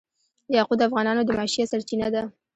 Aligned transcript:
یاقوت 0.55 0.77
د 0.79 0.83
افغانانو 0.89 1.21
د 1.27 1.29
معیشت 1.37 1.69
سرچینه 1.71 2.07
ده. 2.13 2.23